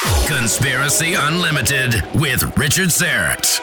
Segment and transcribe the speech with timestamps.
[0.00, 3.58] Conspiracy Unlimited with Richard Syrett.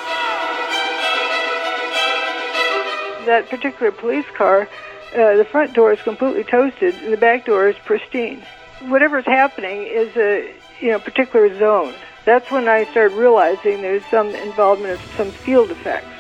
[3.26, 4.68] That particular police car,
[5.14, 8.44] uh, the front door is completely toasted, and the back door is pristine.
[8.82, 11.94] Whatever's happening is a you know particular zone.
[12.26, 16.15] That's when I started realizing there's some involvement of some field effects.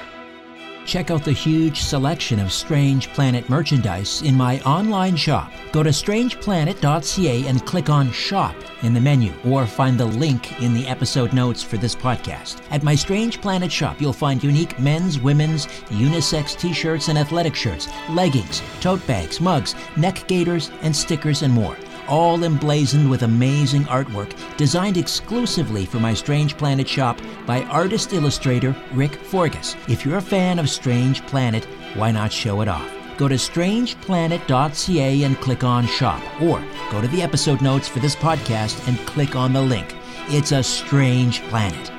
[0.85, 5.51] Check out the huge selection of Strange Planet merchandise in my online shop.
[5.71, 10.75] Go to strangeplanet.ca and click on Shop in the menu, or find the link in
[10.75, 12.61] the episode notes for this podcast.
[12.69, 17.55] At my Strange Planet shop, you'll find unique men's, women's, unisex t shirts and athletic
[17.55, 21.75] shirts, leggings, tote bags, mugs, neck gaiters, and stickers, and more
[22.07, 28.75] all emblazoned with amazing artwork designed exclusively for my Strange Planet shop by artist illustrator
[28.93, 29.75] Rick Forgus.
[29.87, 32.91] If you're a fan of Strange Planet, why not show it off?
[33.17, 38.15] Go to strangeplanet.ca and click on shop, or go to the episode notes for this
[38.15, 39.95] podcast and click on the link.
[40.27, 41.91] It's a strange planet.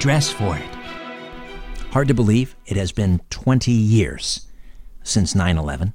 [0.00, 0.74] Dress for it.
[1.92, 4.46] Hard to believe it has been 20 years
[5.04, 5.92] since 9 11.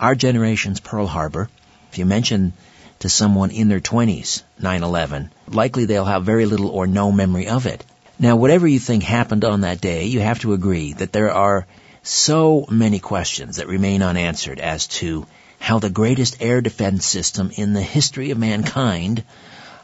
[0.00, 1.50] Our generation's Pearl Harbor.
[1.90, 2.54] If you mention
[3.02, 7.66] to someone in their 20s, 9-11, likely they'll have very little or no memory of
[7.66, 7.84] it.
[8.18, 11.66] Now, whatever you think happened on that day, you have to agree that there are
[12.02, 15.26] so many questions that remain unanswered as to
[15.58, 19.24] how the greatest air defense system in the history of mankind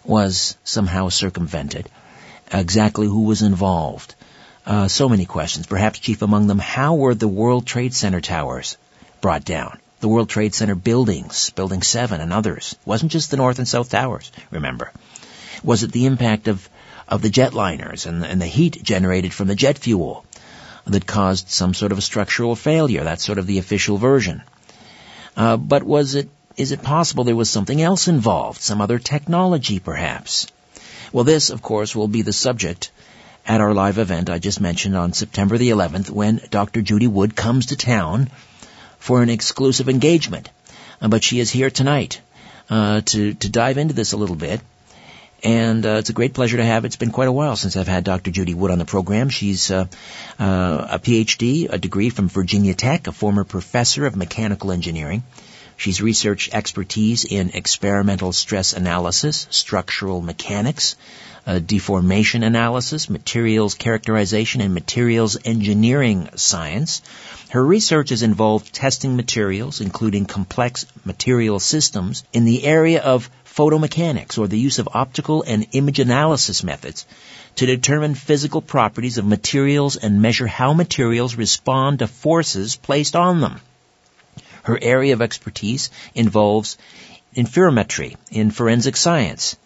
[0.04, 1.88] was somehow circumvented,
[2.52, 4.14] exactly who was involved.
[4.66, 5.66] Uh, so many questions.
[5.66, 8.76] Perhaps chief among them, how were the World Trade Center towers
[9.20, 9.78] brought down?
[10.00, 12.76] The World Trade Center buildings, Building 7 and others.
[12.80, 14.92] It wasn't just the North and South Towers, remember.
[15.64, 16.68] Was it the impact of,
[17.08, 20.24] of the jetliners and, and the heat generated from the jet fuel
[20.86, 23.02] that caused some sort of a structural failure?
[23.02, 24.42] That's sort of the official version.
[25.36, 28.60] Uh, but was it, is it possible there was something else involved?
[28.60, 30.46] Some other technology perhaps?
[31.12, 32.90] Well, this, of course, will be the subject
[33.46, 36.82] at our live event I just mentioned on September the 11th when Dr.
[36.82, 38.30] Judy Wood comes to town
[38.98, 40.50] for an exclusive engagement.
[41.00, 42.20] Uh, but she is here tonight
[42.70, 44.60] uh, to to dive into this a little bit.
[45.44, 46.84] And uh, it's a great pleasure to have.
[46.84, 48.32] It's been quite a while since I've had Dr.
[48.32, 49.28] Judy Wood on the program.
[49.28, 49.86] She's uh,
[50.38, 55.22] uh, a PhD, a degree from Virginia Tech, a former professor of mechanical engineering.
[55.78, 60.96] She's research expertise in experimental stress analysis, structural mechanics,
[61.46, 67.00] uh, deformation analysis, materials characterization, and materials engineering science.
[67.50, 74.36] Her research has involved testing materials, including complex material systems, in the area of photomechanics
[74.36, 77.06] or the use of optical and image analysis methods
[77.54, 83.40] to determine physical properties of materials and measure how materials respond to forces placed on
[83.40, 83.60] them.
[84.62, 86.78] Her area of expertise involves
[87.36, 89.56] interferometry in forensic science,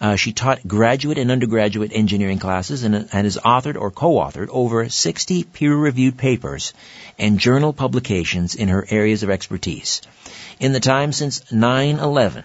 [0.00, 4.88] uh, she taught graduate and undergraduate engineering classes and, and has authored or co-authored over
[4.88, 6.72] 60 peer-reviewed papers
[7.18, 10.02] and journal publications in her areas of expertise.
[10.60, 12.44] In the time since 9-11,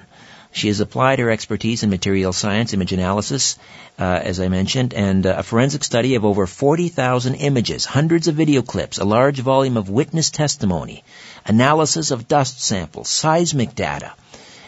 [0.54, 3.58] she has applied her expertise in material science, image analysis,
[4.00, 8.36] uh, as I mentioned, and uh, a forensic study of over 40,000 images, hundreds of
[8.36, 11.04] video clips, a large volume of witness testimony,
[11.46, 14.14] analysis of dust samples, seismic data,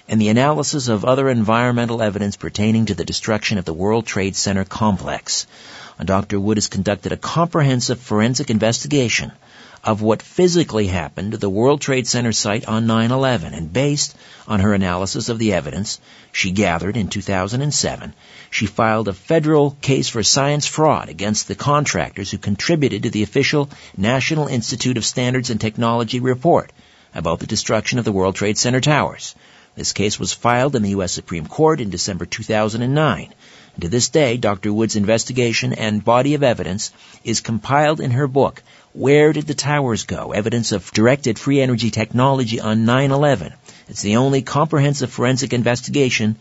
[0.10, 4.36] and the analysis of other environmental evidence pertaining to the destruction of the World Trade
[4.36, 5.46] Center complex.
[6.04, 6.40] Dr.
[6.40, 9.32] Wood has conducted a comprehensive forensic investigation
[9.86, 14.16] of what physically happened to the World Trade Center site on 9-11 and based
[14.48, 16.00] on her analysis of the evidence
[16.32, 18.14] she gathered in 2007,
[18.50, 23.22] she filed a federal case for science fraud against the contractors who contributed to the
[23.22, 26.72] official National Institute of Standards and Technology report
[27.14, 29.36] about the destruction of the World Trade Center towers.
[29.76, 31.12] This case was filed in the U.S.
[31.12, 33.34] Supreme Court in December 2009.
[33.82, 34.72] To this day, Dr.
[34.72, 36.94] Wood's investigation and body of evidence
[37.26, 38.64] is compiled in her book,
[38.94, 40.32] Where Did the Towers Go?
[40.32, 43.54] Evidence of Directed Free Energy Technology on 9-11.
[43.90, 46.38] It's the only comprehensive forensic investigation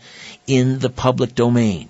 [0.47, 1.89] in the public domain.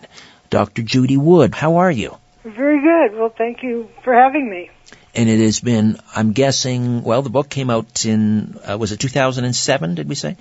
[0.50, 0.82] Dr.
[0.82, 2.18] Judy Wood, how are you?
[2.44, 3.20] Very good.
[3.20, 4.72] Well, thank you for having me.
[5.14, 9.00] And it has been, I'm guessing, well, the book came out in, uh, was it
[9.00, 10.38] 2007, did we say?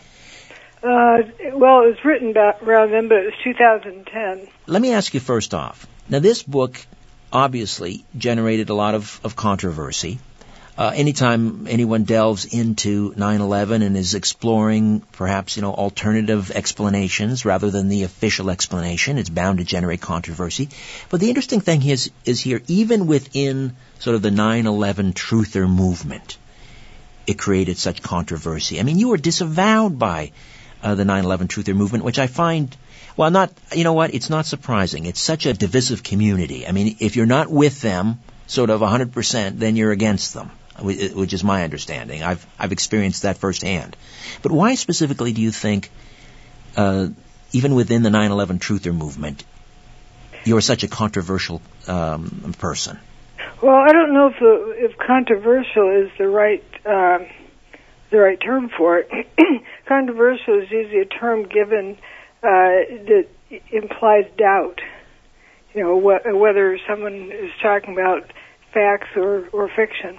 [0.85, 1.23] Uh,
[1.55, 4.47] well, it was written about around then, but it was 2010.
[4.67, 5.87] Let me ask you first off.
[6.11, 6.77] Now, this book
[7.33, 10.19] obviously generated a lot of, of controversy.
[10.77, 17.71] Uh, anytime anyone delves into 9/11 and is exploring perhaps you know alternative explanations rather
[17.71, 20.69] than the official explanation, it's bound to generate controversy.
[21.09, 26.37] But the interesting thing is is here, even within sort of the 9/11 truther movement,
[27.27, 28.81] it created such controversy.
[28.81, 30.33] I mean, you were disavowed by
[30.85, 32.77] uh, the 9/11 truther movement, which I find
[33.17, 34.15] well, not you know what?
[34.15, 35.07] It's not surprising.
[35.07, 36.67] It's such a divisive community.
[36.67, 40.51] I mean, if you're not with them, sort of 100%, then you're against them
[40.81, 42.23] which is my understanding.
[42.23, 43.97] I've I've experienced that firsthand.
[44.43, 45.91] But why specifically do you think,
[46.77, 47.09] uh,
[47.53, 49.45] even within the 9/11 truther movement,
[50.45, 52.99] you're such a controversial um, person?
[53.63, 57.27] Well, I don't know if if controversial is the right um,
[58.11, 59.29] the right term for it.
[59.87, 61.97] controversial is usually a term given
[62.43, 63.27] uh, that
[63.73, 64.81] implies doubt.
[65.75, 68.31] You know, wh- whether someone is talking about
[68.73, 70.19] facts or, or fiction.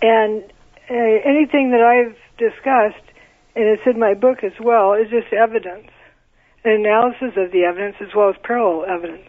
[0.00, 0.44] And
[0.90, 3.04] uh, anything that I've discussed,
[3.56, 5.90] and it's in my book as well, is just evidence,
[6.64, 9.28] an analysis of the evidence as well as parallel evidence.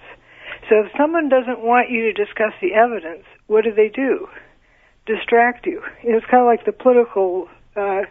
[0.70, 4.28] So if someone doesn't want you to discuss the evidence, what do they do?
[5.06, 5.82] Distract you.
[6.04, 8.02] you know, it's kind of like the political uh,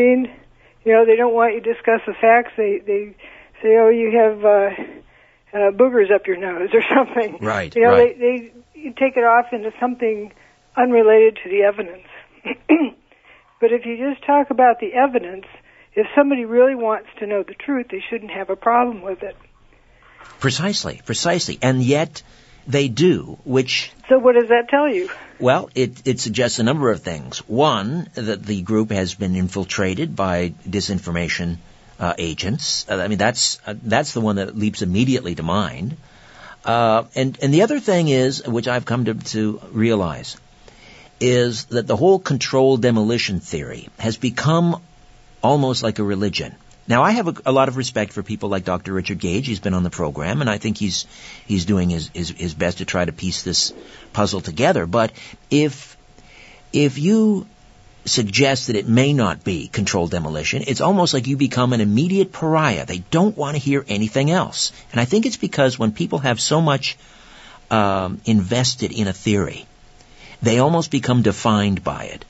[0.00, 2.52] You know, they don't want you to discuss the facts.
[2.56, 3.14] They they
[3.62, 7.38] say, "Oh, you have uh, uh, boogers up your nose" or something.
[7.40, 7.74] Right.
[7.74, 8.18] You know, right.
[8.18, 10.32] they they take it off into something
[10.76, 12.06] unrelated to the evidence.
[13.60, 15.44] but if you just talk about the evidence,
[15.94, 19.36] if somebody really wants to know the truth, they shouldn't have a problem with it.
[20.40, 21.58] Precisely, precisely.
[21.62, 22.22] And yet
[22.66, 23.92] they do, which.
[24.08, 25.10] So what does that tell you?
[25.38, 27.38] Well, it, it suggests a number of things.
[27.48, 31.56] One, that the group has been infiltrated by disinformation
[31.98, 32.86] uh, agents.
[32.88, 35.96] Uh, I mean, that's, uh, that's the one that leaps immediately to mind.
[36.64, 40.36] Uh, and, and the other thing is, which I've come to, to realize,
[41.20, 44.80] is that the whole controlled demolition theory has become
[45.42, 46.54] almost like a religion.
[46.88, 48.92] Now, I have a, a, lot of respect for people like Dr.
[48.92, 49.46] Richard Gage.
[49.46, 51.06] He's been on the program, and I think he's
[51.46, 53.72] he's doing his, his, his best to try to piece this
[54.12, 54.86] puzzle together.
[54.86, 55.12] But
[55.50, 55.96] if
[56.72, 57.46] if you
[58.04, 62.32] suggest that it may not be controlled demolition, it's almost like you become an immediate
[62.32, 62.84] pariah.
[62.84, 66.40] They don't want to hear anything else, and I think it's because when people have
[66.40, 66.98] so much
[67.70, 69.66] um, invested in a theory,
[70.42, 72.24] they almost become defined by it.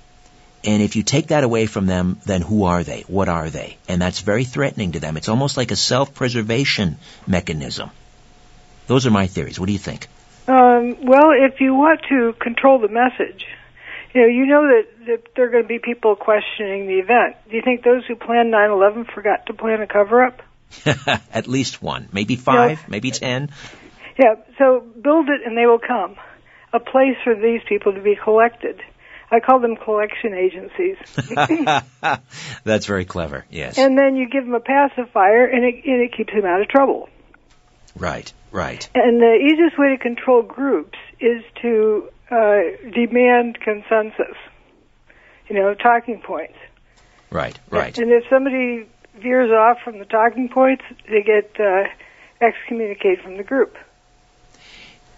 [0.64, 3.04] And if you take that away from them, then who are they?
[3.08, 3.78] What are they?
[3.88, 5.16] And that's very threatening to them.
[5.16, 7.90] It's almost like a self-preservation mechanism.
[8.86, 9.58] Those are my theories.
[9.58, 10.06] What do you think?
[10.46, 13.46] Um, well, if you want to control the message,
[14.14, 17.36] you know, you know that, that there are going to be people questioning the event.
[17.48, 20.42] Do you think those who planned 9/11 forgot to plan a cover-up?
[21.32, 23.50] At least one, maybe five, maybe ten.
[24.18, 24.36] Yeah.
[24.58, 26.16] So build it, and they will come
[26.72, 28.80] a place for these people to be collected.
[29.32, 30.98] I call them collection agencies.
[32.64, 33.46] That's very clever.
[33.50, 33.78] Yes.
[33.78, 36.68] And then you give them a pacifier, and it, and it keeps them out of
[36.68, 37.08] trouble.
[37.96, 38.30] Right.
[38.50, 38.88] Right.
[38.94, 42.60] And the easiest way to control groups is to uh,
[42.92, 44.36] demand consensus.
[45.48, 46.58] You know, talking points.
[47.30, 47.58] Right.
[47.70, 47.96] Right.
[47.96, 48.86] And if somebody
[49.18, 51.84] veers off from the talking points, they get uh,
[52.42, 53.76] excommunicated from the group.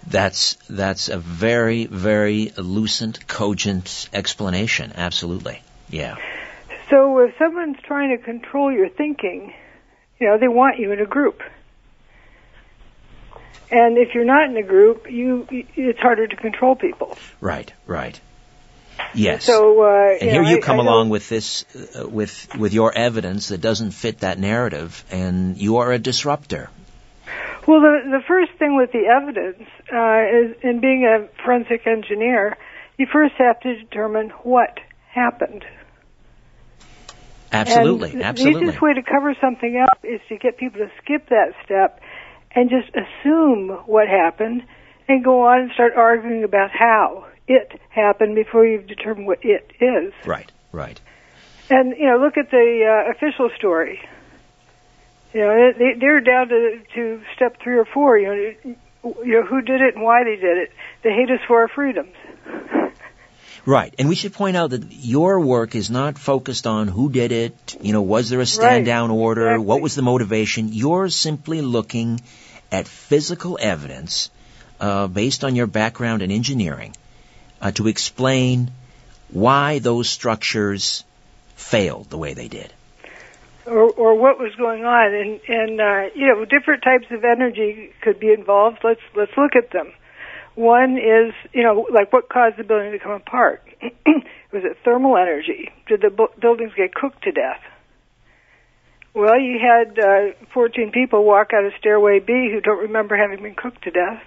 [0.07, 4.93] That's that's a very very lucent, cogent explanation.
[4.95, 6.17] Absolutely, yeah.
[6.91, 9.55] So if someone's trying to control your thinking,
[10.21, 11.43] you know they want you in a group,
[13.71, 17.17] and if you're not in a group, you it's harder to control people.
[17.41, 18.21] Right, right.
[19.15, 19.45] Yes.
[19.45, 22.73] So uh, and here know, you I, come I along with this, uh, with with
[22.73, 26.71] your evidence that doesn't fit that narrative, and you are a disruptor.
[27.67, 32.57] Well, the the first thing with the evidence uh, is in being a forensic engineer,
[32.99, 34.79] you first have to determine what
[35.09, 35.65] happened.
[37.53, 38.61] Absolutely, and absolutely.
[38.61, 42.01] The easiest way to cover something up is to get people to skip that step
[42.55, 44.63] and just assume what happened
[45.09, 49.71] and go on and start arguing about how it happened before you've determined what it
[49.81, 50.13] is.
[50.27, 51.01] Right, right.
[51.71, 54.01] And you know, look at the uh, official story.
[55.35, 58.17] You know, they, they're down to to step three or four.
[58.17, 60.71] You know, you know who did it and why they did it.
[61.03, 62.15] They hate us for our freedoms.
[63.67, 67.33] Right, and we should point out that your work is not focused on who did
[67.33, 67.77] it.
[67.81, 69.17] You know, was there a stand down right.
[69.17, 69.47] order?
[69.49, 69.67] Exactly.
[69.67, 70.69] What was the motivation?
[70.71, 72.21] You're simply looking
[72.71, 74.31] at physical evidence
[74.81, 76.95] uh, based on your background in engineering
[77.61, 78.71] uh, to explain
[79.31, 81.03] why those structures
[81.57, 82.71] failed the way they did.
[83.67, 87.91] Or, or what was going on, and and uh, you know different types of energy
[88.03, 88.79] could be involved.
[88.85, 89.93] Let's let's look at them.
[90.55, 93.63] One is you know like what caused the building to come apart.
[94.53, 95.71] was it thermal energy?
[95.89, 97.61] Did the bu- buildings get cooked to death?
[99.15, 103.43] Well, you had uh, 14 people walk out of stairway B who don't remember having
[103.43, 104.23] been cooked to death.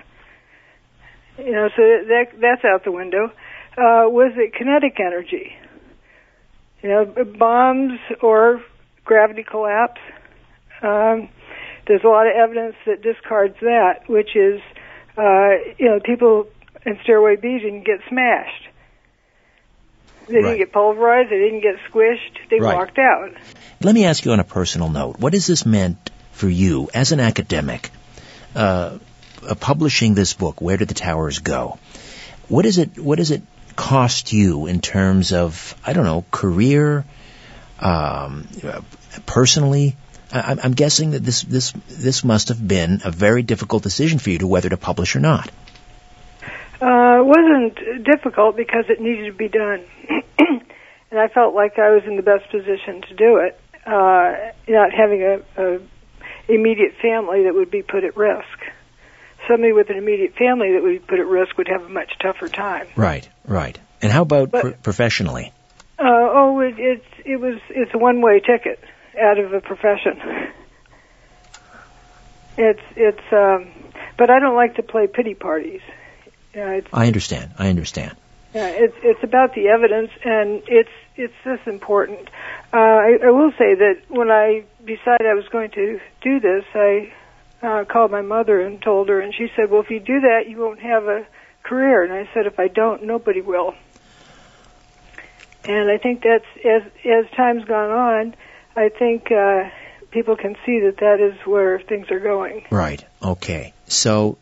[1.37, 3.31] You know, so that that's out the window.
[3.77, 5.55] Uh, was it kinetic energy?
[6.81, 8.63] You know, bombs or
[9.07, 10.01] gravity collapse.
[10.81, 11.29] Um,
[11.87, 14.61] there's a lot of evidence that discards that, which is,
[15.17, 15.49] uh,
[15.79, 16.47] you know, people
[16.85, 18.65] in Stairway B didn't get smashed.
[20.27, 21.31] They didn't get pulverized.
[21.31, 22.49] They didn't get squished.
[22.49, 22.75] They Right.
[22.75, 23.31] walked out.
[23.81, 25.17] Let me ask you on a personal note.
[25.19, 27.89] What has this meant for you as an academic,
[28.53, 28.97] uh,
[29.47, 31.79] uh, publishing this book, Where Did the Towers Go?
[32.49, 33.41] What is it, what does it
[33.77, 37.05] cost you in terms of, I don't know, career,
[37.79, 38.47] um,
[39.25, 39.95] personally?
[40.31, 44.29] I, I'm- guessing that this, this, this must have been a very difficult decision for
[44.29, 45.49] you to whether to publish or not.
[46.79, 49.83] Uh, it wasn't difficult because it needed to be done,
[50.39, 53.59] and I felt like I was in the best position to do it.
[53.85, 55.79] Uh, not having a, a
[56.49, 58.45] immediate family that would be put at risk.
[59.47, 62.11] Somebody with an immediate family that would be put at risk would have a much
[62.19, 62.87] tougher time.
[62.95, 63.79] Right, right.
[64.01, 65.53] And how about But- pro- professionally?
[65.97, 68.79] Uh, oh, it, it's it was it's a one way ticket
[69.19, 70.19] out of a profession.
[72.57, 73.71] It's it's, um,
[74.17, 75.81] but I don't like to play pity parties.
[76.91, 78.15] I understand, I understand.
[78.53, 82.29] Yeah, it's it's about the evidence, and it's it's this important.
[82.73, 86.63] Uh, I, I will say that when I decided I was going to do this,
[86.73, 87.13] I
[87.61, 90.49] uh, called my mother and told her, and she said, "Well, if you do that,
[90.49, 91.27] you won't have a
[91.63, 93.75] career." And I said, "If I don't, nobody will."
[95.65, 98.35] And I think that's as as time's gone on,
[98.77, 99.69] I think uh,
[100.11, 102.63] people can see that that is where things are going.
[102.69, 103.03] Right.
[103.21, 103.73] Okay.
[103.87, 104.37] So,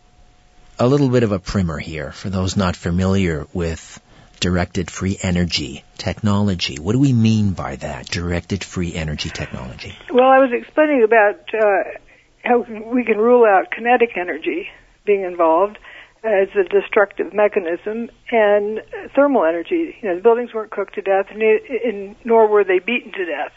[0.77, 4.01] a little bit of a primer here for those not familiar with
[4.41, 6.75] directed free energy technology.
[6.79, 8.07] What do we mean by that?
[8.07, 9.95] Directed free energy technology.
[10.11, 11.97] Well, I was explaining about uh,
[12.43, 14.67] how we can rule out kinetic energy
[15.05, 15.77] being involved
[16.25, 18.81] as a destructive mechanism, and
[19.15, 19.95] thermal energy.
[20.01, 23.53] You know, the buildings weren't cooked to death, and, nor were they beaten to death,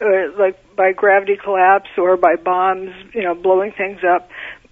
[0.00, 2.90] uh, like by gravity collapse or by bombs.
[3.12, 4.28] You know, blowing things up,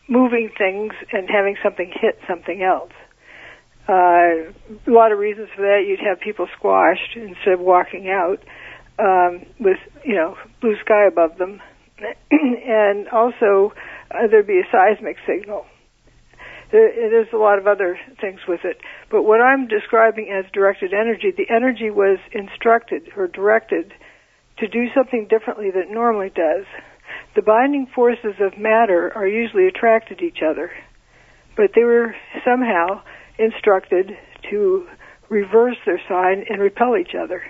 [0.09, 2.93] moving things, and having something hit something else.
[3.89, 4.53] Uh,
[4.87, 5.85] a lot of reasons for that.
[5.87, 8.39] You'd have people squashed instead of walking out
[8.99, 11.61] um, with you know blue sky above them,
[12.31, 13.73] and also
[14.11, 15.67] uh, there'd be a seismic signal.
[16.71, 18.79] There, there's a lot of other things with it,
[19.11, 23.93] but what I'm describing as directed energy, the energy was instructed or directed
[24.59, 26.65] to do something differently than it normally does.
[27.35, 30.71] The binding forces of matter are usually attracted to each other,
[31.57, 33.03] but they were somehow
[33.39, 34.17] instructed
[34.51, 34.89] to
[35.29, 37.43] reverse their sign and repel each other.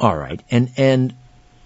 [0.00, 0.42] All right.
[0.50, 1.14] And and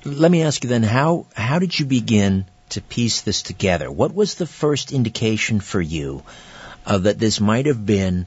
[0.04, 3.90] let me ask you then how how did you begin to piece this together?
[3.90, 6.22] What was the first indication for you
[6.86, 8.26] uh, that this might have been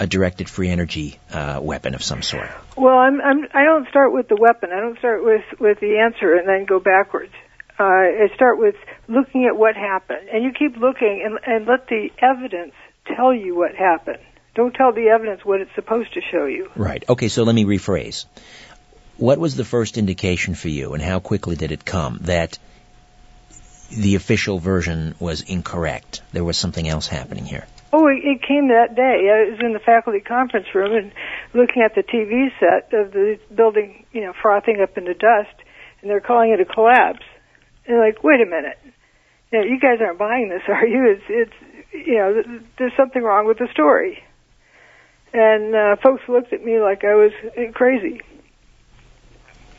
[0.00, 2.48] a directed free energy uh, weapon of some sort?
[2.74, 4.70] Well, I'm, I'm, I don't start with the weapon.
[4.72, 7.32] I don't start with, with the answer and then go backwards.
[7.78, 8.76] Uh, I start with
[9.08, 10.30] looking at what happened.
[10.32, 12.72] And you keep looking and, and let the evidence
[13.14, 14.20] tell you what happened.
[14.54, 16.70] Don't tell the evidence what it's supposed to show you.
[16.74, 17.04] Right.
[17.08, 18.24] Okay, so let me rephrase.
[19.18, 22.58] What was the first indication for you, and how quickly did it come that
[23.90, 26.22] the official version was incorrect?
[26.32, 27.66] There was something else happening here.
[27.92, 29.28] Oh, it, it came that day.
[29.30, 31.12] I was in the faculty conference room and
[31.54, 35.54] looking at the TV set of the building, you know, frothing up into dust,
[36.00, 37.24] and they're calling it a collapse.
[37.86, 38.78] And they're like, wait a minute,
[39.50, 41.16] you, know, you guys aren't buying this, are you?
[41.16, 42.42] It's, it's, you know,
[42.78, 44.22] there's something wrong with the story.
[45.32, 48.20] And uh, folks looked at me like I was uh, crazy.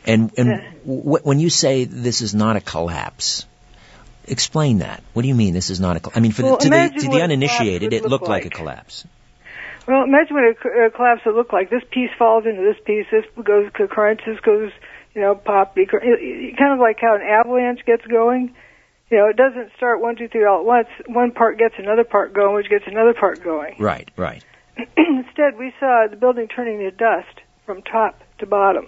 [0.06, 3.46] And and wh- when you say this is not a collapse,
[4.26, 5.02] explain that.
[5.12, 6.00] What do you mean this is not a?
[6.00, 8.28] Col- I mean, for Well, the, to the to the uninitiated, collapse it looked look
[8.30, 9.04] like a collapse.
[9.86, 11.70] Well, imagine what a, a collapse would look like.
[11.70, 13.06] This piece falls into this piece.
[13.10, 14.20] This goes crunch.
[14.24, 14.70] This goes,
[15.14, 15.74] you know, pop.
[15.74, 18.54] be cr- it- it- Kind of like how an avalanche gets going.
[19.10, 20.88] You know, it doesn't start one, two, three all at once.
[21.06, 23.74] One part gets another part going, which gets another part going.
[23.78, 24.42] Right, right.
[24.96, 28.86] Instead, we saw the building turning to dust from top to bottom.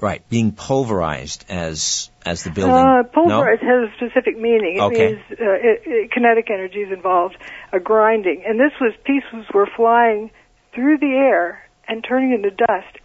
[0.00, 2.76] Right, being pulverized as as the building.
[2.76, 3.04] Uh, no?
[3.04, 4.76] pulverized has a specific meaning.
[4.76, 5.06] It Okay.
[5.12, 7.36] means uh, it, it, kinetic energy is involved,
[7.72, 8.44] a grinding.
[8.46, 10.30] And this was pieces were flying
[10.72, 12.98] through the air and turning into dust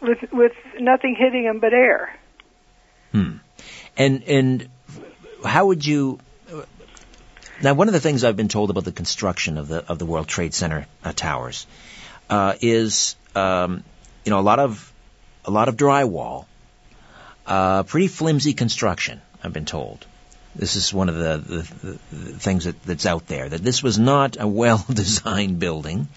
[0.00, 2.18] with with nothing hitting them but air.
[3.12, 3.36] Hmm.
[3.96, 4.68] And and
[5.44, 6.18] how would you?
[7.62, 10.06] Now, one of the things I've been told about the construction of the of the
[10.06, 11.66] World Trade Center uh, towers
[12.28, 13.84] uh, is, um,
[14.24, 14.92] you know, a lot of
[15.44, 16.46] a lot of drywall,
[17.46, 19.20] uh, pretty flimsy construction.
[19.42, 20.06] I've been told.
[20.56, 23.98] This is one of the, the, the things that, that's out there that this was
[23.98, 26.08] not a well designed building,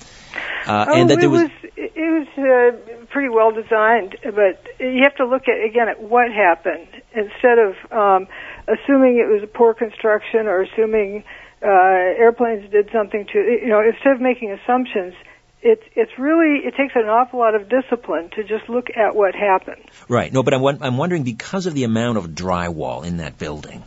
[0.66, 5.02] uh, oh, and that there was, was it was uh, pretty well designed, but you
[5.04, 8.28] have to look at again at what happened instead of um,
[8.68, 11.24] assuming it was a poor construction or assuming
[11.64, 15.16] uh, airplanes did something to you know instead of making assumptions
[15.62, 19.36] it's it's really it takes an awful lot of discipline to just look at what
[19.36, 19.84] happened.
[20.08, 20.32] Right.
[20.32, 23.84] No, but I'm I'm wondering because of the amount of drywall in that building,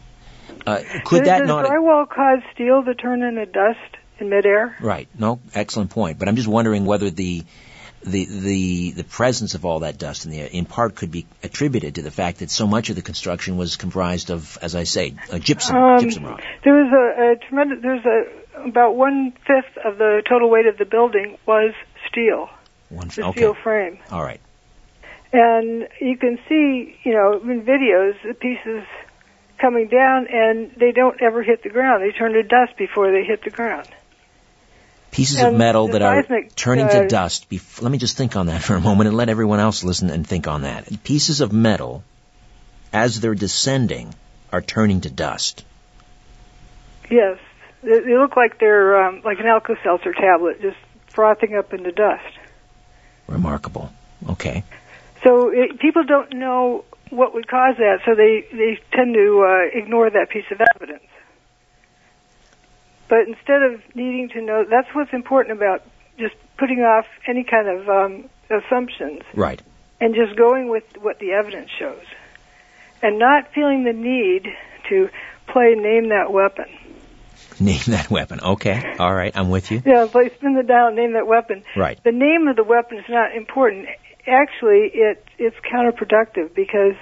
[0.66, 4.76] uh, could does, that does not drywall cause steel to turn into dust in midair?
[4.80, 5.08] Right.
[5.18, 6.18] No, excellent point.
[6.18, 7.44] But I'm just wondering whether the
[8.02, 11.26] the the the presence of all that dust in the air, in part, could be
[11.42, 14.84] attributed to the fact that so much of the construction was comprised of, as I
[14.84, 16.42] say, a gypsum um, gypsum rock.
[16.64, 17.78] There was a, a tremendous.
[17.82, 21.72] There's a about one fifth of the total weight of the building was
[22.08, 22.48] steel.
[22.88, 23.40] One the okay.
[23.40, 23.98] steel frame.
[24.10, 24.40] All right.
[25.32, 28.84] And you can see, you know, in videos, the pieces
[29.58, 32.02] coming down, and they don't ever hit the ground.
[32.02, 33.88] They turn to dust before they hit the ground
[35.10, 36.24] pieces and of metal that are
[36.56, 37.50] turning uh, to dust.
[37.50, 40.10] Bef- let me just think on that for a moment and let everyone else listen
[40.10, 41.02] and think on that.
[41.04, 42.02] Pieces of metal,
[42.92, 44.14] as they're descending,
[44.52, 45.64] are turning to dust.
[47.10, 47.38] Yes,
[47.82, 50.76] they, they look like they're um, like an Alka-Seltzer tablet, just
[51.08, 52.38] frothing up into dust.
[53.26, 53.90] Remarkable.
[54.30, 54.64] Okay.
[55.22, 59.78] So it, people don't know what would cause that, so they they tend to uh,
[59.78, 61.04] ignore that piece of evidence.
[63.08, 65.82] But instead of needing to know, that's what's important about
[66.16, 69.22] just putting off any kind of um, assumptions.
[69.34, 69.60] Right.
[70.00, 72.04] And just going with what the evidence shows.
[73.02, 74.46] And not feeling the need
[74.88, 75.08] to
[75.48, 76.66] play name that weapon.
[77.70, 78.40] Name that weapon.
[78.40, 78.96] Okay.
[78.98, 79.36] All right.
[79.36, 79.82] I'm with you.
[79.84, 81.62] Yeah, play spin the dial, name that weapon.
[81.76, 82.02] Right.
[82.02, 83.86] The name of the weapon is not important.
[84.26, 86.94] Actually, it it's counterproductive because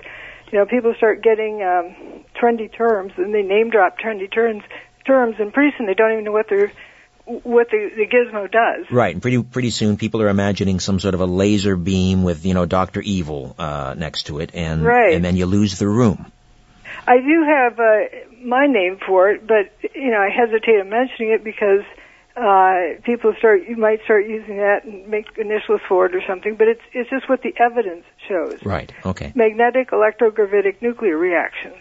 [0.51, 4.65] you know people start getting um, trendy terms and they name drop trendy terms
[5.07, 6.73] terms, and pretty soon they don't even know what they're
[7.25, 8.91] what the, the gizmo does.
[8.91, 12.45] Right, and pretty pretty soon people are imagining some sort of a laser beam with
[12.45, 15.15] you know Doctor Evil uh, next to it, and right.
[15.15, 16.33] and then you lose the room.
[17.07, 21.33] I do have uh, my name for it, but you know I hesitate on mentioning
[21.33, 21.85] it because
[22.37, 26.57] uh, people start you might start using that and make initials for it or something.
[26.57, 28.59] But it's it's just what the evidence shows.
[28.65, 28.93] Right.
[29.05, 29.33] Okay.
[29.35, 31.77] Magnetic electrogravitic nuclear reactions.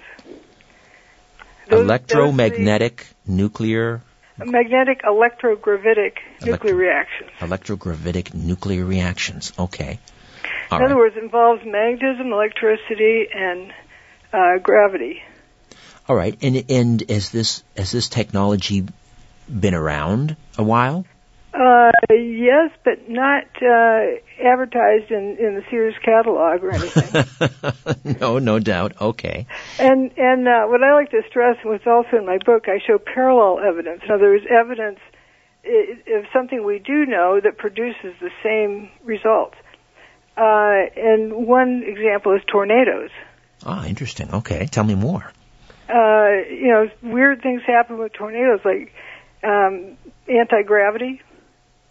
[1.70, 4.02] Those, electromagnetic those nuclear
[4.38, 7.30] magnetic electrogravitic nuclear Electro- reactions.
[7.40, 9.52] Electrogravitic nuclear reactions.
[9.58, 10.00] Okay.
[10.72, 13.74] All In other words, it involves magnetism, electricity, and
[14.34, 15.22] uh, gravity.
[16.08, 16.38] All right.
[16.42, 18.86] And and has this has this technology
[19.48, 21.06] been around a while?
[21.54, 24.02] Uh, yes, but not uh,
[24.40, 28.18] advertised in, in the Sears catalog or anything.
[28.22, 29.02] no, no doubt.
[29.02, 29.48] Okay.
[29.80, 32.80] And and uh, what I like to stress, and what's also in my book, I
[32.86, 34.02] show parallel evidence.
[34.06, 35.00] In other words, evidence
[35.66, 39.56] of something we do know that produces the same results.
[40.38, 43.10] Uh, and one example is tornadoes.
[43.66, 44.32] Ah, interesting.
[44.32, 45.32] Okay, tell me more.
[45.90, 48.94] Uh, you know, weird things happen with tornadoes, like
[49.44, 49.98] um,
[50.28, 51.22] anti gravity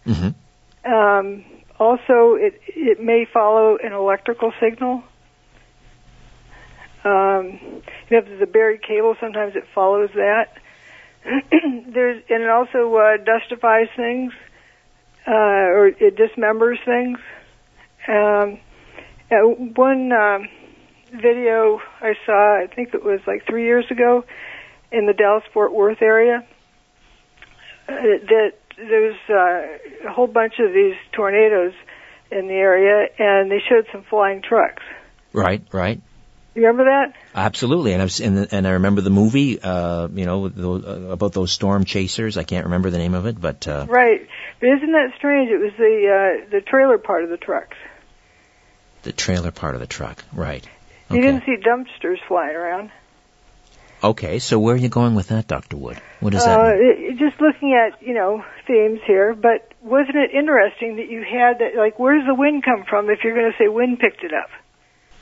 [0.07, 0.91] Mm-hmm.
[0.91, 1.43] Um,
[1.79, 5.03] also, it it may follow an electrical signal.
[7.03, 7.59] Um,
[8.09, 10.57] you know, if there's a buried cable, sometimes it follows that.
[11.51, 14.33] there's and it also uh, dustifies things,
[15.27, 17.19] uh, or it dismembers things.
[18.07, 18.59] Um,
[19.75, 20.39] one uh,
[21.11, 24.25] video I saw, I think it was like three years ago,
[24.91, 26.45] in the Dallas Fort Worth area,
[27.87, 31.73] uh, that there's uh, a whole bunch of these tornadoes
[32.31, 34.83] in the area, and they showed some flying trucks.
[35.33, 36.01] Right, right.
[36.55, 37.13] You remember that?
[37.35, 39.61] Absolutely, and I've and, and I remember the movie.
[39.61, 42.35] Uh, you know, uh, about those storm chasers.
[42.35, 44.27] I can't remember the name of it, but uh, right.
[44.59, 45.51] But isn't that strange?
[45.51, 47.77] It was the uh, the trailer part of the trucks.
[49.03, 50.67] The trailer part of the truck, right?
[51.09, 52.91] You didn't see dumpsters flying around.
[54.03, 55.75] Okay, so where are you going with that, Dr.
[55.75, 55.99] Wood?
[56.19, 57.17] What does that uh, mean?
[57.17, 61.75] Just looking at, you know, themes here, but wasn't it interesting that you had that,
[61.75, 64.33] like, where does the wind come from if you're going to say wind picked it
[64.33, 64.49] up?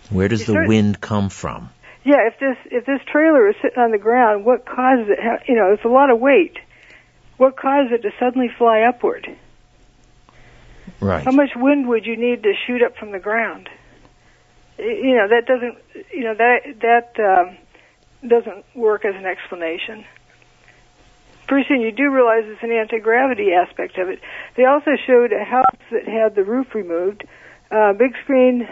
[0.10, 1.70] Where does the wind come from?
[2.04, 5.56] Yeah, if this, if this trailer is sitting on the ground, what causes it, you
[5.56, 6.58] know, it's a lot of weight.
[7.38, 9.28] What causes it to suddenly fly upward?
[11.00, 11.24] Right.
[11.24, 13.70] How much wind would you need to shoot up from the ground?
[14.78, 15.78] You know that doesn't
[16.12, 17.58] you know that that um,
[18.28, 20.06] doesn't work as an explanation.
[21.48, 24.20] Pretty soon you do realize it's an anti gravity aspect of it.
[24.56, 27.24] They also showed a house that had the roof removed.
[27.70, 28.68] Uh, big screen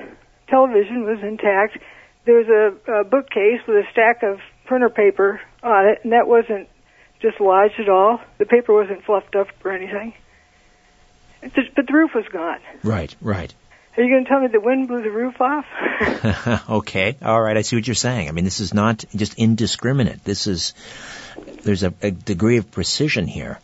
[0.48, 1.78] television was intact.
[2.26, 6.28] There was a, a bookcase with a stack of printer paper on it, and that
[6.28, 6.68] wasn't
[7.22, 8.20] dislodged at all.
[8.38, 10.14] The paper wasn't fluffed up or anything.
[11.42, 12.60] But the roof was gone.
[12.84, 13.54] Right, right.
[13.96, 15.66] Are you going to tell me the wind blew the roof off?
[16.70, 17.56] okay, all right.
[17.56, 18.28] I see what you're saying.
[18.28, 20.24] I mean, this is not just indiscriminate.
[20.24, 20.74] This is
[21.64, 23.60] there's a, a degree of precision here.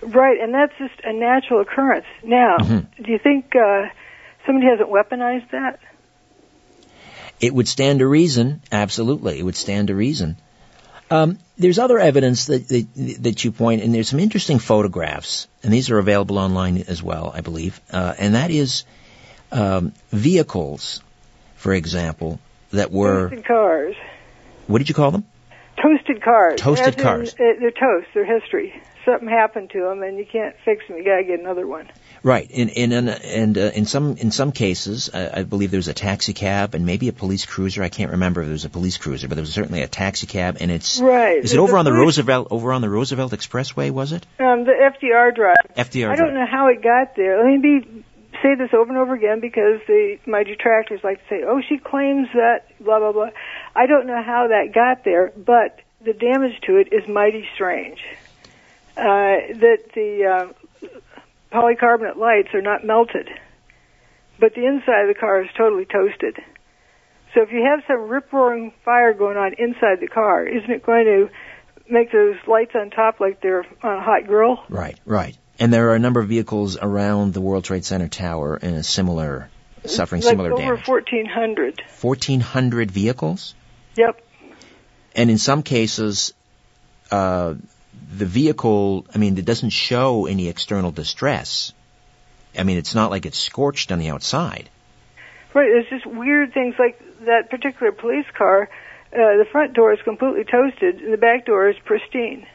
[0.00, 2.06] Right, and that's just a natural occurrence.
[2.22, 3.02] Now, mm-hmm.
[3.02, 3.88] do you think uh,
[4.46, 5.78] somebody hasn't weaponized that?
[7.40, 8.62] It would stand to reason.
[8.72, 10.36] Absolutely, it would stand to reason.
[11.10, 12.88] Um, there's other evidence that, that,
[13.20, 17.30] that you point, and there's some interesting photographs, and these are available online as well,
[17.34, 17.80] I believe.
[17.90, 18.84] Uh, and that is
[19.54, 21.02] um, vehicles,
[21.56, 22.40] for example,
[22.72, 23.96] that were toasted cars.
[24.66, 25.24] What did you call them?
[25.80, 26.60] Toasted cars.
[26.60, 27.34] Toasted cars.
[27.38, 28.08] In, uh, they're toast.
[28.14, 28.82] They're history.
[29.04, 30.96] Something happened to them, and you can't fix them.
[30.96, 31.90] You got to get another one.
[32.22, 35.88] Right, in in and uh, in some in some cases, uh, I believe there was
[35.88, 37.82] a taxi cab and maybe a police cruiser.
[37.82, 40.26] I can't remember if there was a police cruiser, but there was certainly a taxi
[40.26, 41.44] cab, and it's right.
[41.44, 43.90] Is it over the on the Roosevelt over on the Roosevelt Expressway?
[43.90, 44.26] Was it?
[44.40, 45.56] Um, the FDR drive.
[45.76, 46.10] FDR.
[46.10, 46.34] I don't drive.
[46.34, 47.44] know how it got there.
[47.44, 48.04] Let me be
[48.44, 51.78] say this over and over again because the my detractors like to say, "Oh, she
[51.78, 53.30] claims that blah blah blah."
[53.74, 57.98] I don't know how that got there, but the damage to it is mighty strange.
[58.96, 60.52] Uh, that the
[60.84, 60.88] uh,
[61.50, 63.28] polycarbonate lights are not melted,
[64.38, 66.36] but the inside of the car is totally toasted.
[67.32, 70.84] So if you have some rip roaring fire going on inside the car, isn't it
[70.84, 71.28] going to
[71.90, 74.62] make those lights on top like they're on a hot grill?
[74.68, 75.36] Right, right.
[75.58, 78.82] And there are a number of vehicles around the World Trade Center tower in a
[78.82, 79.48] similar,
[79.84, 80.88] suffering like similar over damage.
[80.88, 81.82] Over 1,400.
[82.00, 83.54] 1,400 vehicles?
[83.96, 84.20] Yep.
[85.14, 86.34] And in some cases,
[87.10, 87.54] uh,
[88.16, 91.72] the vehicle, I mean, it doesn't show any external distress.
[92.58, 94.68] I mean, it's not like it's scorched on the outside.
[95.52, 95.68] Right.
[95.70, 98.68] It's just weird things like that particular police car.
[99.12, 102.46] Uh, the front door is completely toasted, and the back door is pristine.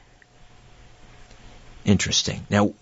[1.86, 2.46] Interesting.
[2.50, 2.74] Now,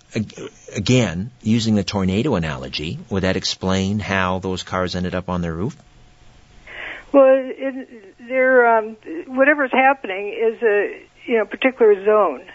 [0.76, 5.54] again, using the tornado analogy, would that explain how those cars ended up on their
[5.54, 5.78] roof?
[7.14, 12.50] Well, it, they're um, whatever's happening is a you know particular zone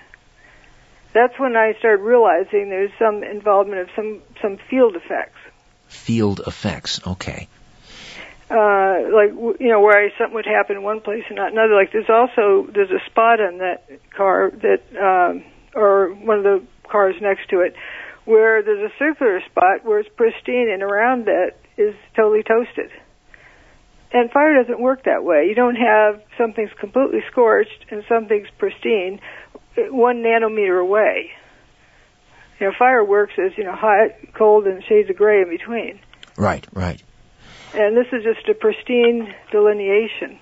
[1.12, 5.38] that's when I started realizing there's some involvement of some some field effects.
[5.88, 7.48] Field effects, okay.
[8.50, 11.74] Uh, like you know, where I, something would happen in one place and not another.
[11.74, 16.62] Like there's also there's a spot on that car that, um, or one of the
[16.88, 17.74] cars next to it,
[18.24, 22.90] where there's a circular spot where it's pristine, and around that is totally toasted.
[24.12, 25.46] And fire doesn't work that way.
[25.48, 29.20] You don't have something's completely scorched and something's pristine
[29.76, 31.30] one nanometer away.
[32.60, 35.98] You know, fireworks is you know hot, cold, and shades of gray in between.
[36.36, 37.02] Right, right.
[37.74, 40.38] And this is just a pristine delineation,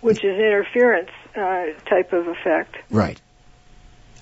[0.00, 2.76] which is interference uh, type of effect.
[2.90, 3.20] Right.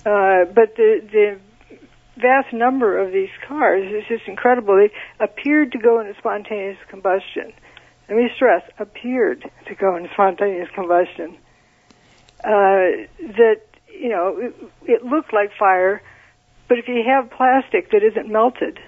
[0.05, 1.39] Uh, but the the
[2.17, 4.75] vast number of these cars is just incredible.
[4.75, 4.91] They
[5.23, 7.53] appeared to go into spontaneous combustion.
[8.09, 11.37] Let me stress, appeared to go into spontaneous combustion
[12.43, 16.01] uh, that you know it, it looked like fire,
[16.67, 18.79] but if you have plastic that isn't melted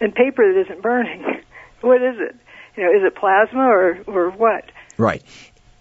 [0.00, 1.24] and paper that isn't burning,
[1.80, 2.36] what is it?
[2.76, 4.64] You know, is it plasma or or what?
[4.98, 5.22] Right.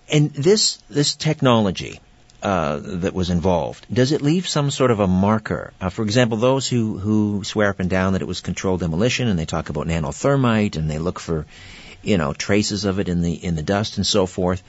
[0.09, 1.99] And this this technology
[2.41, 5.73] uh, that was involved, does it leave some sort of a marker?
[5.79, 9.27] Uh, for example, those who who swear up and down that it was controlled demolition,
[9.27, 11.45] and they talk about nanothermite, and they look for,
[12.01, 14.63] you know, traces of it in the in the dust and so forth.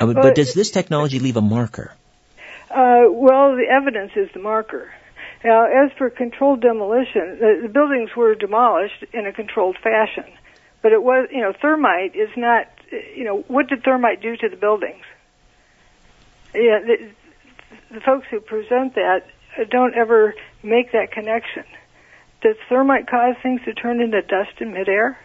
[0.00, 1.92] Uh, but does this technology leave a marker?
[2.70, 4.92] Uh, well, the evidence is the marker.
[5.44, 10.24] Now, as for controlled demolition, the, the buildings were demolished in a controlled fashion.
[10.82, 12.66] But it was, you know, thermite is not,
[13.16, 15.02] you know, what did thermite do to the buildings?
[16.58, 17.10] Yeah, the,
[17.94, 19.26] the folks who present that
[19.70, 21.64] don't ever make that connection.
[22.42, 25.18] Does thermite cause things to turn into dust in midair?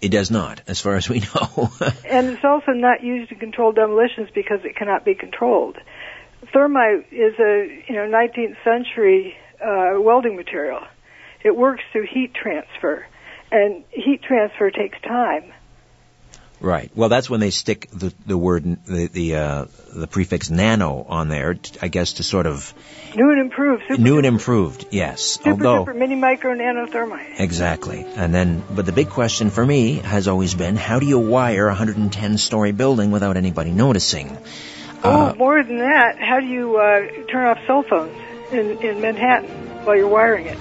[0.00, 1.70] It does not, as far as we know.
[2.04, 5.78] and it's also not used in controlled demolitions because it cannot be controlled.
[6.52, 10.80] Thermite is a you know 19th century uh, welding material.
[11.44, 13.06] It works through heat transfer,
[13.50, 15.52] and heat transfer takes time.
[16.58, 16.90] Right.
[16.94, 19.64] Well, that's when they stick the the word the the uh,
[19.94, 22.72] the prefix nano on there, t- I guess, to sort of
[23.14, 23.82] New and improved.
[23.88, 24.86] Super new and improved.
[24.90, 25.22] Yes.
[25.22, 27.40] Super Although duper mini micro nanothermite.
[27.40, 28.04] exactly.
[28.16, 31.66] And then, but the big question for me has always been, how do you wire
[31.66, 34.36] a 110 story building without anybody noticing?
[35.04, 38.12] Oh, Uh, more than that, how do you uh, turn off cell phones
[38.52, 39.48] in, in Manhattan
[39.86, 40.58] while you're wiring it?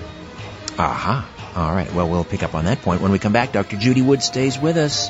[0.77, 1.27] Aha.
[1.55, 1.91] All right.
[1.93, 3.51] Well, we'll pick up on that point when we come back.
[3.53, 3.77] Dr.
[3.77, 5.09] Judy Wood stays with us.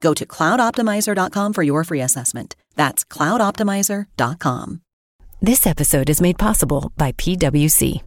[0.00, 2.56] Go to cloudoptimizer.com for your free assessment.
[2.74, 4.80] That's cloudoptimizer.com.
[5.42, 8.02] This episode is made possible by PWC.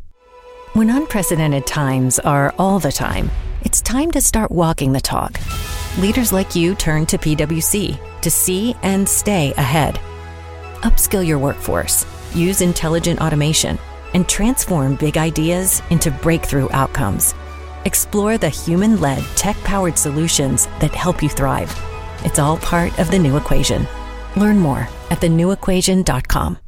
[0.74, 5.40] When unprecedented times are all the time, it's time to start walking the talk.
[5.98, 10.00] Leaders like you turn to PWC to see and stay ahead.
[10.82, 13.78] Upskill your workforce, use intelligent automation,
[14.14, 17.34] and transform big ideas into breakthrough outcomes.
[17.86, 21.72] Explore the human led, tech powered solutions that help you thrive.
[22.24, 23.88] It's all part of the new equation.
[24.36, 26.60] Learn more at thenewequation.com.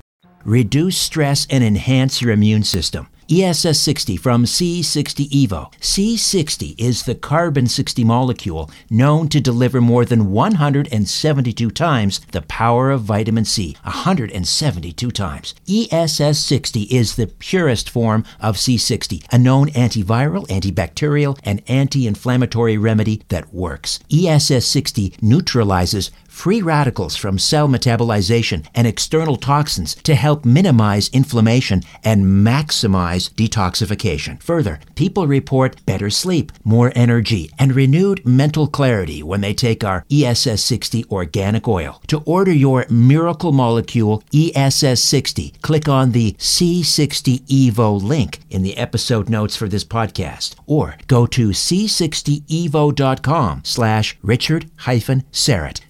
[0.43, 3.07] Reduce stress and enhance your immune system.
[3.31, 5.71] ESS 60 from C60 Evo.
[5.79, 12.91] C60 is the carbon 60 molecule known to deliver more than 172 times the power
[12.91, 13.77] of vitamin C.
[13.83, 15.55] 172 times.
[15.65, 22.77] ESS 60 is the purest form of C60, a known antiviral, antibacterial, and anti inflammatory
[22.77, 24.01] remedy that works.
[24.11, 31.83] ESS 60 neutralizes free radicals from cell metabolization and external toxins to help minimize inflammation
[32.03, 34.41] and maximize detoxification.
[34.41, 40.05] Further, people report better sleep, more energy, and renewed mental clarity when they take our
[40.09, 42.01] ESS 60 organic oil.
[42.07, 48.77] To order your miracle molecule ESS 60, click on the C60 Evo link in the
[48.77, 55.81] episode notes for this podcast or go to c60evo.com slash richard hyphen Syrett.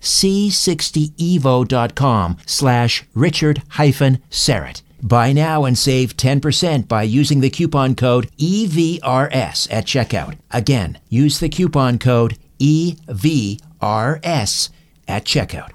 [0.49, 4.81] c60evo.com slash richard hyphen Syrett.
[5.03, 10.37] Buy now and save 10% by using the coupon code EVRS at checkout.
[10.51, 14.69] Again, use the coupon code EVRS
[15.07, 15.71] at checkout.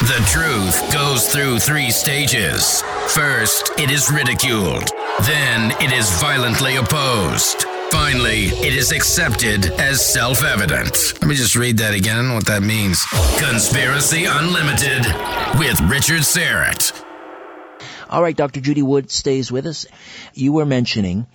[0.00, 2.82] The truth goes through three stages.
[3.08, 4.88] First, it is ridiculed.
[5.22, 7.66] Then, it is violently opposed.
[7.90, 11.14] Finally, it is accepted as self evident.
[11.20, 12.16] Let me just read that again.
[12.16, 13.04] I don't know what that means.
[13.38, 15.04] Conspiracy Unlimited
[15.58, 17.04] with Richard Syrett.
[18.08, 18.60] All right, Dr.
[18.60, 19.86] Judy Wood stays with us.
[20.34, 21.26] You were mentioning,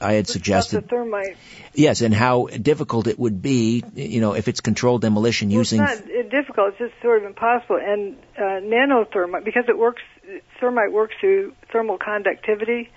[0.00, 1.36] I had suggested, the thermite.
[1.74, 5.82] yes, and how difficult it would be, you know, if it's controlled demolition Well, using.
[5.82, 6.68] it's not difficult.
[6.70, 7.76] It's just sort of impossible.
[7.76, 10.02] And uh, nanothermite, because it works,
[10.60, 12.90] thermite works through thermal conductivity.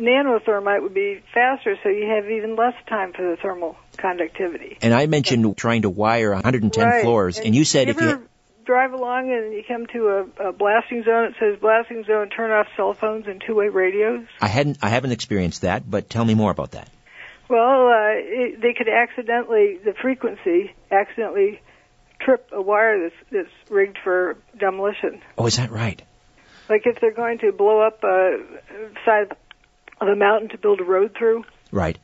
[0.00, 4.78] Nanothermite would be faster, so you have even less time for the thermal conductivity.
[4.82, 7.02] and I mentioned trying to wire 110 Right.
[7.02, 8.28] floors, and you said you if you.
[8.64, 10.08] drive along and you come to
[10.38, 14.26] a, a blasting zone, it says blasting zone, turn off cell phones and two-way radios.
[14.40, 16.88] I hadn't, I haven't experienced that, but tell me more about that.
[17.48, 21.60] Well, uh, it, they could accidentally, the frequency, accidentally
[22.20, 25.22] trip a wire that's, that's rigged for demolition.
[25.38, 26.02] Oh, is that right?
[26.68, 28.38] Like if they're going to blow up a
[29.06, 29.34] side
[30.00, 31.98] of a mountain to build a road through, Right.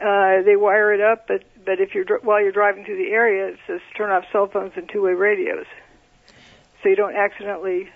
[0.00, 1.26] uh, they wire it up.
[1.28, 4.46] But but if you're while you're driving through the area, it says turn off cell
[4.46, 5.66] phones and two-way radios,
[6.82, 7.88] so you don't accidentally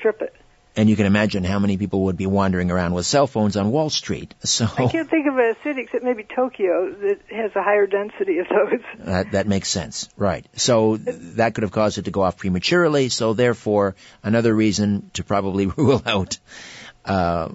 [0.00, 0.34] trip it.
[0.76, 3.72] And you can imagine how many people would be wandering around with cell phones on
[3.72, 4.34] Wall Street.
[4.44, 8.38] So I can't think of a city except maybe Tokyo that has a higher density
[8.38, 8.80] of those.
[9.04, 10.08] that, that makes sense.
[10.16, 10.46] Right.
[10.54, 13.08] So that could have caused it to go off prematurely.
[13.08, 16.38] So therefore, another reason to probably rule out,
[17.04, 17.48] uh,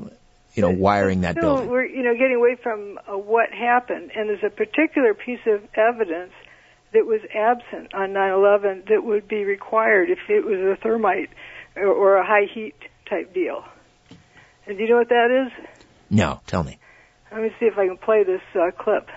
[0.56, 1.70] you know, wiring that Still, building.
[1.70, 5.62] we're you know getting away from uh, what happened, and there's a particular piece of
[5.76, 6.32] evidence
[6.94, 11.30] that was absent on 9/11 that would be required if it was a thermite
[11.76, 12.76] or, or a high heat
[13.10, 13.63] type deal.
[14.68, 15.52] And do you know what that is?
[16.10, 16.80] No, tell me.
[17.32, 19.10] Let me see if I can play this uh, clip.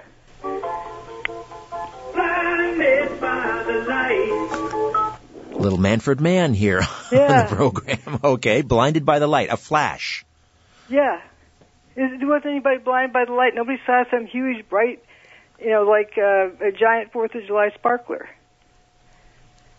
[2.15, 5.59] Blinded by the light.
[5.59, 7.43] Little Manfred Mann here Yeah.
[7.45, 7.99] on the program.
[8.25, 10.25] Okay, blinded by the light, a flash.
[10.89, 11.21] Yeah.
[11.97, 13.55] Is, was anybody blind by the light?
[13.55, 15.03] Nobody saw some huge, bright,
[15.61, 18.29] you know, like uh, a giant Fourth of July sparkler.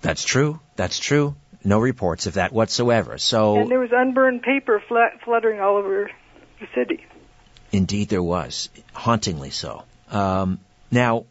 [0.01, 0.59] That's true.
[0.75, 1.35] That's true.
[1.63, 3.17] No reports of that whatsoever.
[3.17, 6.09] So And there was unburned paper flat, fluttering all over
[6.59, 7.05] the city.
[7.71, 9.83] Indeed, there was, hauntingly so.
[10.09, 11.25] Um, now,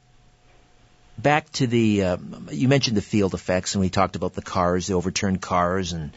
[1.17, 4.87] back to the um, you mentioned the field effects, and we talked about the cars,
[4.87, 6.13] the overturned cars, and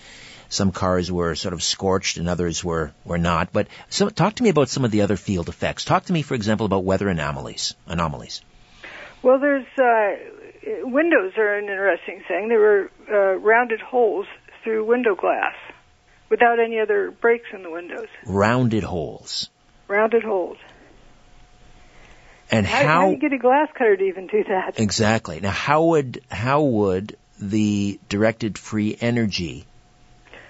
[0.51, 3.53] some cars were sort of scorched, and others were were not.
[3.53, 5.85] But so, talk to me about some of the other field effects.
[5.85, 7.73] Talk to me, for example, about weather anomalies.
[7.87, 8.41] Anomalies.
[9.23, 10.17] Well, there's uh,
[10.83, 12.49] windows are an interesting thing.
[12.49, 14.27] There were uh, rounded holes
[14.63, 15.55] through window glass
[16.29, 18.07] without any other breaks in the windows.
[18.25, 19.49] Rounded holes.
[19.87, 20.57] Rounded holes.
[22.51, 24.77] And How, how how do you get a glass cutter to even do that?
[24.77, 25.39] exactly?
[25.39, 29.65] Now, how would how would the directed free energy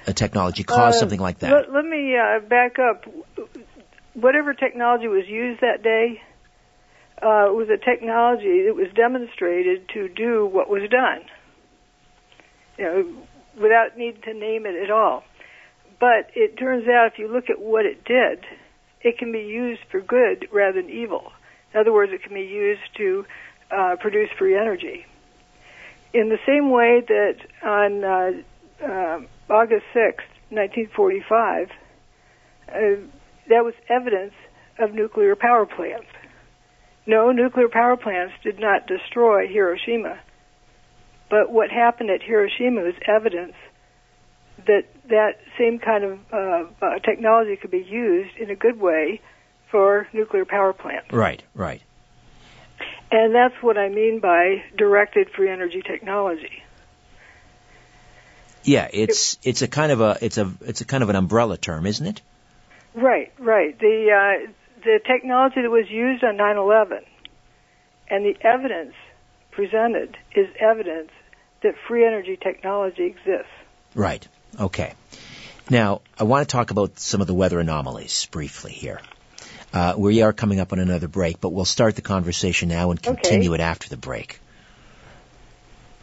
[0.07, 1.51] uh, technology cause Uh, something like that?
[1.51, 3.05] Let, let me uh, back up.
[4.13, 6.21] Whatever technology was used that day
[7.21, 11.21] uh, was a technology that was demonstrated to do what was done.
[12.77, 13.15] You know,
[13.61, 15.23] without need to name it at all.
[15.99, 18.43] But it turns out, if you look at what it did,
[19.01, 21.31] it can be used for good rather than evil.
[21.73, 23.25] In other words, it can be used to
[23.69, 25.05] uh, produce free energy.
[26.13, 28.31] In the same way that on uh,
[28.83, 32.73] uh, August 6th, 1945, uh,
[33.49, 34.33] that was evidence
[34.79, 36.07] of nuclear power plants.
[37.05, 40.19] No, nuclear power plants did not destroy Hiroshima.
[41.29, 43.53] But what happened at Hiroshima was evidence
[44.67, 49.21] that that same kind of uh, uh, technology could be used in a good way
[49.71, 51.11] for nuclear power plants.
[51.11, 51.81] Right, right.
[53.11, 56.63] And that's what I mean by directed free energy technology.
[58.63, 61.57] Yeah, it's it's a kind of a it's a it's a kind of an umbrella
[61.57, 62.21] term, isn't it?
[62.93, 63.77] Right, right.
[63.79, 64.51] The uh,
[64.83, 67.03] the technology that was used on 9/11
[68.09, 68.93] and the evidence
[69.51, 71.11] presented is evidence
[71.63, 73.51] that free energy technology exists.
[73.95, 74.27] Right.
[74.59, 74.93] Okay.
[75.69, 78.99] Now, I want to talk about some of the weather anomalies briefly here.
[79.73, 83.01] Uh, we are coming up on another break, but we'll start the conversation now and
[83.01, 84.39] continue it after the break.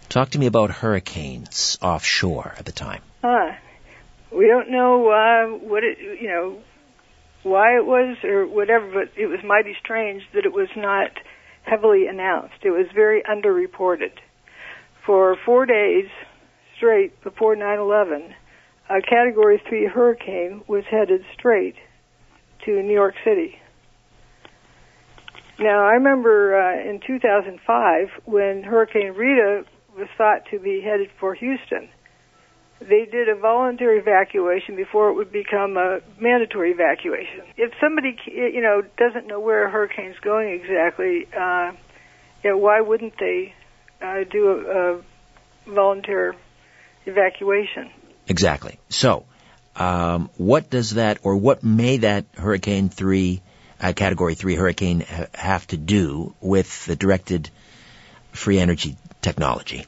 [0.08, 3.02] Talk to me about hurricanes offshore at the time.
[3.22, 3.52] Huh.
[4.32, 6.60] We don't know uh, what it, you know,
[7.42, 11.10] why it was or whatever, but it was mighty strange that it was not
[11.62, 12.54] heavily announced.
[12.62, 14.12] It was very underreported.
[15.04, 16.06] For four days
[16.76, 18.32] straight before 9/11,
[18.88, 21.76] a Category 3 hurricane was headed straight
[22.64, 23.58] to New York City.
[25.58, 29.64] Now, I remember uh, in 2005 when Hurricane Rita
[29.98, 31.88] was thought to be headed for Houston
[32.80, 37.42] they did a voluntary evacuation before it would become a mandatory evacuation.
[37.56, 41.72] If somebody, you know, doesn't know where a hurricane's going exactly, uh,
[42.44, 43.54] you know, why wouldn't they
[44.00, 45.02] uh, do a, a
[45.66, 46.36] voluntary
[47.06, 47.90] evacuation?
[48.28, 48.78] Exactly.
[48.88, 49.24] So,
[49.74, 53.42] um, what does that, or what may that Hurricane Three,
[53.80, 57.50] uh, Category Three hurricane ha- have to do with the directed
[58.32, 58.96] free energy
[59.28, 59.86] technology?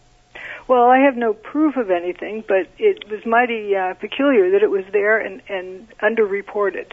[0.68, 4.70] Well, I have no proof of anything, but it was mighty uh, peculiar that it
[4.70, 6.92] was there and, and underreported.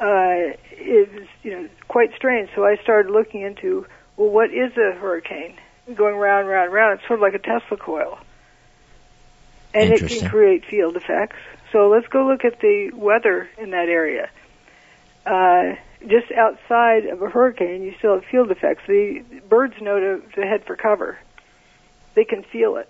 [0.00, 2.50] Uh, it was, you know, quite strange.
[2.56, 5.54] So I started looking into, well, what is a hurricane
[5.94, 6.98] going round, round, round?
[6.98, 8.18] It's sort of like a Tesla coil,
[9.74, 11.36] and it can create field effects.
[11.70, 14.28] So let's go look at the weather in that area.
[15.24, 18.82] Uh, just outside of a hurricane, you still have field effects.
[18.86, 21.18] The birds know to, to head for cover
[22.14, 22.88] they can feel it.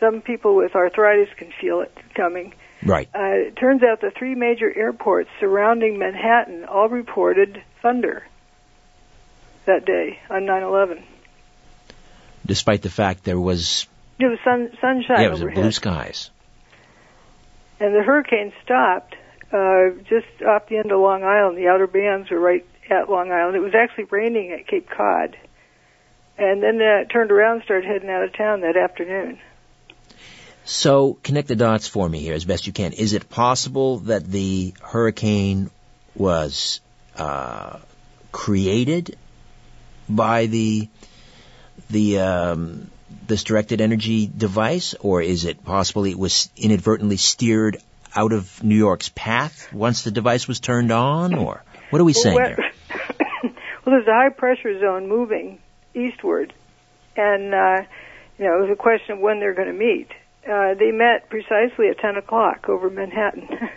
[0.00, 2.54] Some people with arthritis can feel it coming.
[2.84, 3.08] Right.
[3.14, 8.24] Uh, it turns out the three major airports surrounding Manhattan all reported thunder
[9.64, 11.02] that day on 9/11.
[12.44, 13.86] Despite the fact there was,
[14.18, 16.30] It was sun, sunshine yeah, it was overhead, blue skies.
[17.80, 19.16] and the hurricane stopped
[19.52, 21.56] uh, just off the end of Long Island.
[21.56, 23.56] The outer bands were right at Long Island.
[23.56, 25.36] It was actually raining at Cape Cod,
[26.38, 29.38] and then uh, turned around and started heading out of town that afternoon.
[30.64, 32.92] So connect the dots for me here as best you can.
[32.92, 35.70] Is it possible that the hurricane
[36.16, 36.80] was
[37.16, 37.78] uh,
[38.32, 39.16] created
[40.08, 40.88] by the
[41.88, 42.90] the um,
[43.26, 47.78] this directed energy device, or is it possible it was inadvertently steered
[48.16, 52.14] out of New York's path once the device was turned on, or what are we
[52.14, 52.58] saying well, here?
[53.42, 53.52] well,
[53.84, 55.60] there's a high pressure zone moving
[55.94, 56.52] eastward,
[57.16, 57.82] and uh,
[58.38, 60.08] you know it was a question of when they're going to meet.
[60.48, 63.48] Uh, they met precisely at 10 o'clock over Manhattan.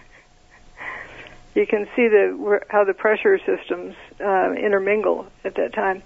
[1.55, 6.03] you can see the how the pressure systems uh, intermingle at that time.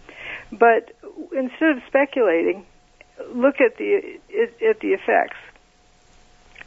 [0.51, 0.91] But
[1.31, 2.65] instead of speculating,
[3.33, 4.19] look at the
[4.69, 5.37] at the effects.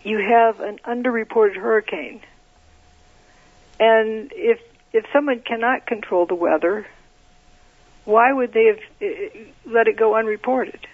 [0.06, 2.20] You have an underreported hurricane,
[3.80, 4.60] and if
[4.92, 6.86] if someone cannot control the weather,
[8.04, 10.86] why would they have uh, let it go unreported?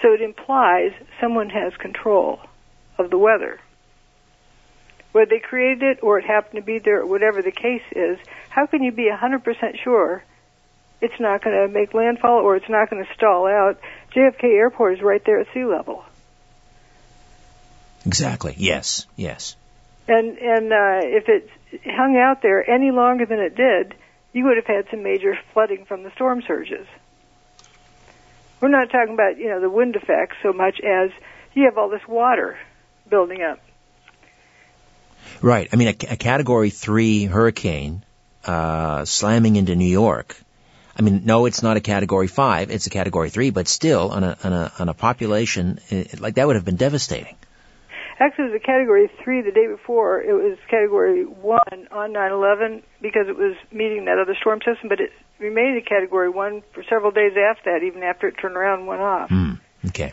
[0.00, 2.38] So it implies someone has control
[2.96, 3.58] of the weather.
[5.10, 8.20] Whether they created it or it happened to be there, or whatever the case is,
[8.50, 10.22] how can you be 100% sure
[11.00, 13.80] it's not going to make landfall or it's not going to stall out?
[14.14, 16.04] JFK Airport is right there at sea level.
[18.06, 18.54] Exactly.
[18.56, 19.06] Yes.
[19.16, 19.56] Yes.
[20.06, 21.48] And and uh, if it
[21.86, 23.94] hung out there any longer than it did,
[24.32, 26.86] you would have had some major flooding from the storm surges.
[28.60, 31.10] We're not talking about you know the wind effects so much as
[31.54, 32.58] you have all this water
[33.08, 33.60] building up.
[35.40, 35.68] Right.
[35.72, 38.04] I mean, a, a Category Three hurricane
[38.44, 40.36] uh, slamming into New York.
[40.96, 43.50] I mean, no, it's not a Category Five; it's a Category Three.
[43.50, 46.76] But still, on a on a on a population it, like that would have been
[46.76, 47.36] devastating.
[48.20, 50.20] Actually, it was a Category 3 the day before.
[50.20, 51.60] It was Category 1
[51.90, 56.28] on 9-11 because it was meeting that other storm system, but it remained a Category
[56.28, 59.30] 1 for several days after that, even after it turned around and went off.
[59.30, 59.58] Mm,
[59.88, 60.12] okay.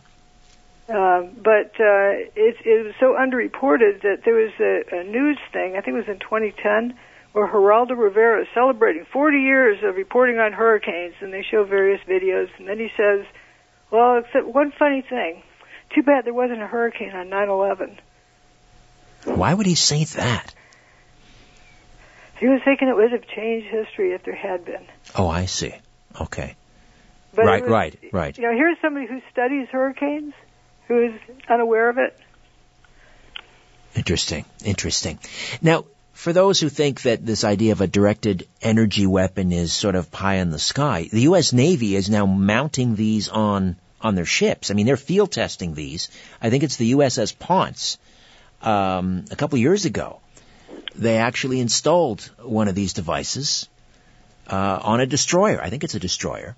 [0.89, 5.77] Uh, but uh, it, it was so underreported that there was a, a news thing,
[5.77, 6.97] I think it was in 2010,
[7.33, 12.01] where Geraldo Rivera is celebrating 40 years of reporting on hurricanes, and they show various
[12.09, 13.25] videos, and then he says,
[13.91, 15.43] well, except one funny thing.
[15.95, 17.97] Too bad there wasn't a hurricane on 9/11.
[19.25, 20.53] Why would he say that?
[22.39, 24.83] He was thinking it would have changed history if there had been.
[25.15, 25.73] Oh, I see.
[26.19, 26.55] Okay.
[27.35, 28.37] But right, was- right, right.
[28.37, 30.33] You know, here's somebody who studies hurricanes,
[30.87, 31.13] who is
[31.47, 32.17] unaware of it.
[33.95, 34.45] Interesting.
[34.65, 35.19] Interesting.
[35.61, 39.95] Now, for those who think that this idea of a directed energy weapon is sort
[39.95, 41.53] of pie in the sky, the U.S.
[41.53, 44.71] Navy is now mounting these on on their ships.
[44.71, 46.09] I mean, they're field testing these.
[46.41, 47.97] I think it's the USS Ponce.
[48.61, 50.19] Um, a couple years ago,
[50.95, 53.69] they actually installed one of these devices
[54.47, 55.59] uh, on a destroyer.
[55.61, 56.55] I think it's a destroyer.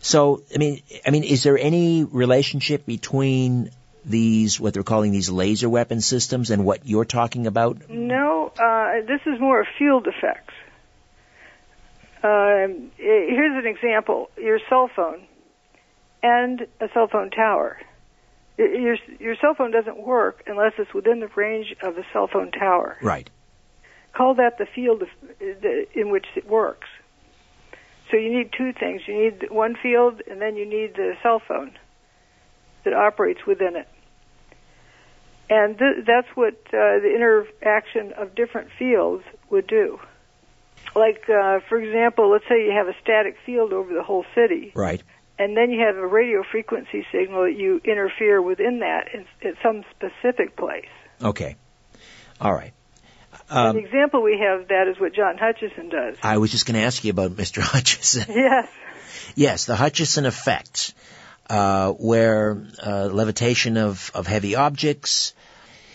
[0.00, 3.70] So, I mean, I mean, is there any relationship between
[4.02, 7.90] these, what they're calling these laser weapon systems, and what you're talking about?
[7.90, 10.54] No, uh, this is more field effects.
[12.22, 15.26] Eh, here's an example: your cell phone
[16.22, 17.78] and a cell phone tower.
[18.58, 22.50] Your your cell phone doesn't work unless it's within the range of a cell phone
[22.50, 22.98] tower.
[23.00, 23.30] Right.
[24.12, 25.08] Call that the field of,
[25.38, 26.88] the- in which it works.
[28.10, 31.40] So you need two things: you need one field, and then you need the cell
[31.46, 31.72] phone
[32.84, 33.88] that operates within it.
[35.48, 39.98] And th- that's what uh, the interaction of different fields would do.
[40.94, 44.72] Like, uh, for example, let's say you have a static field over the whole city,
[44.74, 45.02] Right.
[45.40, 49.54] And then you have a radio frequency signal that you interfere within that in, at
[49.62, 50.88] some specific place.
[51.22, 51.56] Okay.
[52.40, 52.72] All right.
[53.48, 56.16] An Um, example we have of that is what John Hutchison does.
[56.22, 57.60] I was just going to ask you about Mr.
[57.60, 58.26] Hutchison.
[58.28, 58.68] Yes.
[59.34, 60.94] Yes, the Hutchison effect,
[61.48, 65.34] uh, where uh, levitation of, of heavy objects.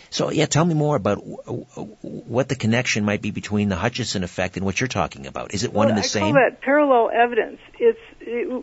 [0.09, 3.75] So, yeah, tell me more about w- w- what the connection might be between the
[3.75, 5.53] Hutchison effect and what you're talking about.
[5.53, 6.21] Is it one well, and the I same?
[6.23, 7.59] call that parallel evidence.
[7.79, 8.05] It's it,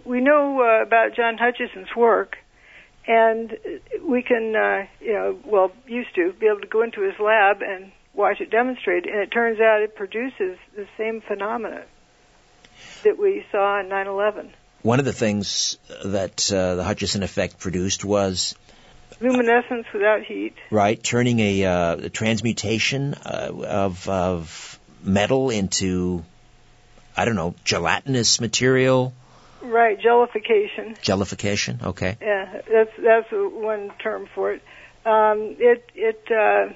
[0.04, 2.36] we know uh, about John Hutchison's work,
[3.06, 3.56] and
[4.02, 7.62] we can, uh, you know, well, used to be able to go into his lab
[7.62, 11.84] and watch it demonstrate, and it turns out it produces the same phenomena
[13.04, 14.50] that we saw in 9/11.
[14.82, 18.56] One of the things that uh, the Hutchison effect produced was
[19.20, 20.54] Luminescence without heat.
[20.70, 26.24] right turning a, uh, a transmutation uh, of of metal into
[27.16, 29.12] I don't know gelatinous material,
[29.62, 30.96] Right, jellification.
[31.02, 31.80] jellification.
[31.84, 32.16] Okay.
[32.20, 34.62] Yeah, that's that's one term for it.
[35.06, 36.72] Um, it it uh,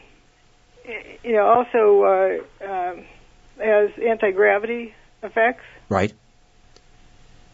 [1.24, 3.04] you know also uh, um,
[3.58, 6.12] has anti gravity effects, Right.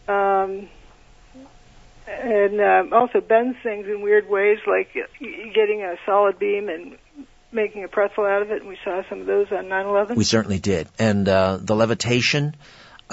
[0.07, 0.67] um,
[2.07, 4.93] and um, also bends things in weird ways, like
[5.53, 6.97] getting a solid beam and
[7.51, 8.61] making a pretzel out of it.
[8.61, 10.15] And we saw some of those on 9/11.
[10.15, 10.87] We certainly did.
[10.99, 12.57] And uh, the levitation, uh,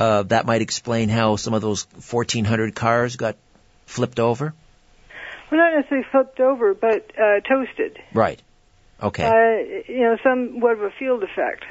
[0.00, 3.36] that might explain how some of those 1,400 cars got
[3.86, 4.54] flipped over?
[5.50, 7.98] Well, not necessarily flipped over, but uh, toasted.
[8.14, 8.40] Right.
[9.02, 9.24] Okay.
[9.24, 11.64] Uh, you know, somewhat of a field effect.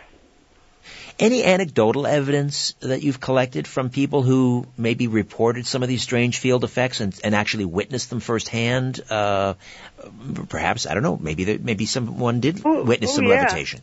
[1.19, 6.37] Any anecdotal evidence that you've collected from people who maybe reported some of these strange
[6.39, 9.01] field effects and, and actually witnessed them firsthand?
[9.09, 9.55] Uh,
[10.47, 11.17] perhaps I don't know.
[11.17, 13.41] Maybe there, maybe someone did Oh, witness oh, some yeah.
[13.41, 13.81] levitation.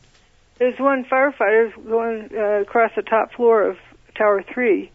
[0.59, 3.77] There's one firefighter going uh, across the top floor of
[4.17, 4.91] Tower 3,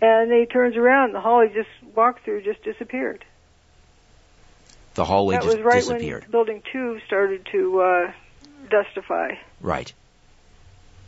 [0.00, 3.24] and he turns around, the hall he just walked through just disappeared.
[4.94, 6.22] The hallway that just was right disappeared.
[6.24, 8.12] when Building 2 started to uh,
[8.68, 9.38] dustify.
[9.60, 9.92] Right.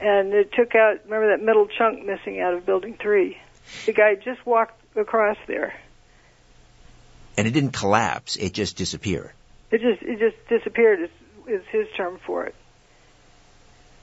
[0.00, 3.36] And it took out, remember that middle chunk missing out of Building 3?
[3.86, 5.74] The guy just walked across there.
[7.36, 8.36] And it didn't collapse.
[8.36, 9.32] It just disappeared.
[9.70, 11.00] It just it just disappeared.
[11.00, 11.10] Is,
[11.46, 12.54] is his term for it.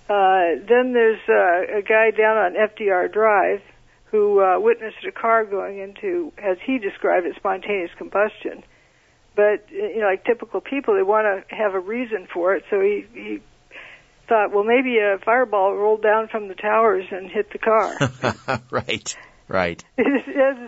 [0.09, 3.61] Uh, then there's uh, a guy down on FDR Drive
[4.05, 8.63] who uh, witnessed a car going into, as he described it, spontaneous combustion.
[9.35, 12.63] But you know, like typical people, they want to have a reason for it.
[12.71, 13.39] So he he
[14.27, 18.61] thought, well, maybe a fireball rolled down from the towers and hit the car.
[18.71, 19.15] right.
[19.47, 19.83] Right.
[19.97, 20.05] as,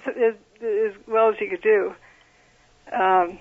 [0.07, 1.93] as, as well as he could do.
[2.91, 3.39] Um,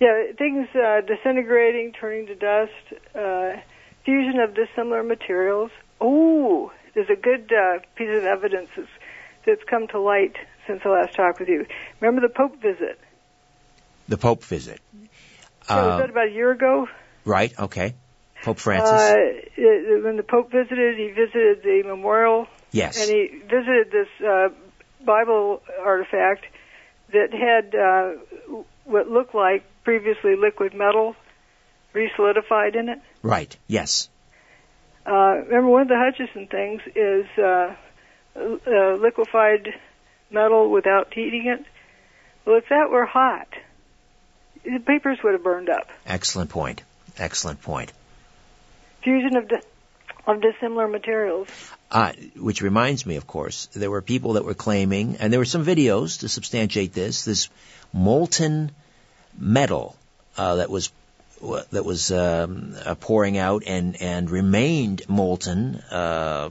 [0.00, 2.72] yeah, things uh, disintegrating, turning to dust,
[3.14, 3.60] uh,
[4.04, 5.70] fusion of dissimilar materials.
[6.00, 8.88] Oh, there's a good uh, piece of evidence that's,
[9.46, 10.36] that's come to light
[10.66, 11.66] since I last talked with you.
[12.00, 12.98] Remember the Pope visit?
[14.08, 14.80] The Pope visit.
[14.92, 15.06] Yeah,
[15.68, 16.88] was Uh, that about a year ago?
[17.24, 17.52] right.
[17.58, 17.94] Okay.
[18.42, 18.90] Pope Francis.
[18.90, 23.00] Uh, when the Pope visited, he visited the memorial yes.
[23.00, 24.48] and he visited this uh,
[25.04, 26.44] Bible artifact
[27.12, 31.14] that had uh, what looked like previously liquid metal
[31.94, 32.98] resolidified in it.
[33.22, 33.56] Right.
[33.66, 34.08] Yes.
[35.06, 37.74] Uh, remember, one of the Hutchison things is uh,
[38.36, 39.74] uh, liquefied
[40.30, 41.64] metal without heating it.
[42.44, 43.48] Well, if that were hot,
[44.64, 45.88] the papers would have burned up.
[46.06, 46.82] Excellent point.
[47.18, 47.92] Excellent point.
[49.02, 49.62] Fusion of, di-
[50.26, 51.48] of dissimilar materials.
[51.90, 55.44] Uh, which reminds me, of course, there were people that were claiming, and there were
[55.44, 57.48] some videos to substantiate this, this
[57.92, 58.70] molten
[59.38, 59.96] metal
[60.36, 60.90] uh, that was
[61.70, 66.50] that was um, uh, pouring out and and remained molten uh,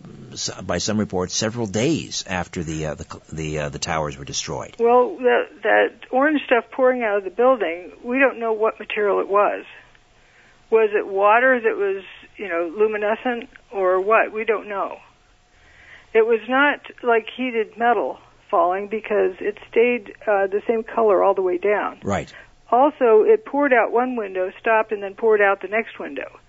[0.64, 4.76] by some reports several days after the uh, the the, uh, the towers were destroyed.
[4.80, 9.22] Well, that, that orange stuff pouring out of the building, we don't know what material
[9.22, 9.66] it was.
[10.70, 12.04] Was it water that was,
[12.38, 14.34] you know, luminescent or what?
[14.34, 14.98] We don't know.
[16.14, 18.20] It was not like heated metal
[18.50, 22.00] falling because it stayed uh, the same color all the way down.
[22.04, 22.34] Right.
[22.72, 26.40] Also, it poured out one window, stopped, and then poured out the next window.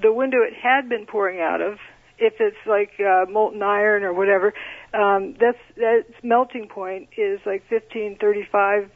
[0.00, 1.78] The window it had been pouring out of,
[2.18, 4.52] if it's like uh, molten iron or whatever,
[4.92, 8.90] um, that's that's melting point is like 1535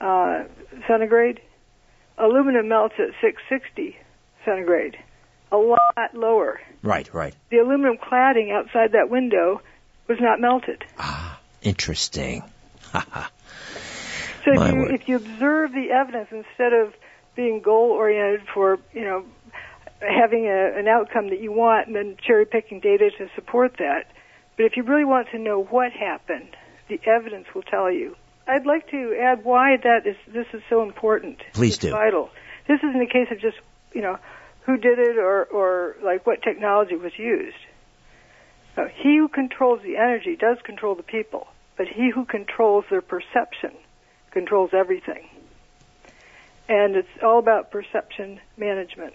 [0.00, 0.44] uh,
[0.86, 1.40] centigrade.
[2.18, 3.96] Aluminum melts at 660
[4.44, 4.98] centigrade,
[5.50, 5.80] a lot
[6.14, 6.60] lower.
[6.82, 7.12] Right.
[7.12, 7.34] Right.
[7.50, 9.62] The aluminum cladding outside that window
[10.06, 10.84] was not melted.
[10.98, 12.42] Ah, interesting.
[14.44, 16.94] So if you if you observe the evidence instead of
[17.36, 19.24] being goal oriented for you know
[20.00, 24.06] having a, an outcome that you want and then cherry picking data to support that,
[24.56, 26.56] but if you really want to know what happened,
[26.88, 28.16] the evidence will tell you.
[28.46, 31.42] I'd like to add why that is this is so important.
[31.52, 31.90] Please it's do.
[31.90, 32.30] Vital.
[32.66, 33.58] This isn't a case of just
[33.92, 34.18] you know
[34.64, 37.56] who did it or or like what technology was used.
[38.96, 43.72] He who controls the energy does control the people, but he who controls their perception
[44.30, 45.28] controls everything.
[46.68, 49.14] And it's all about perception management.